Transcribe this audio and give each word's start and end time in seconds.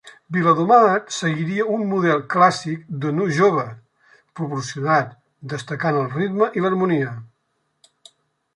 Viladomat 0.35 1.11
seguiria 1.17 1.65
un 1.73 1.83
model 1.91 2.23
clàssic 2.35 2.87
de 3.03 3.11
nu 3.17 3.27
jove, 3.41 3.67
proporcionat, 4.41 5.15
destacant 5.55 6.01
el 6.01 6.11
ritme 6.17 6.51
i 6.61 6.65
l'harmonia. 6.65 7.13